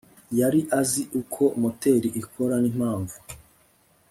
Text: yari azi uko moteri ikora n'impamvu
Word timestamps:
yari 0.39 0.59
azi 0.79 1.03
uko 1.21 1.43
moteri 1.61 2.09
ikora 2.21 2.55
n'impamvu 2.59 3.15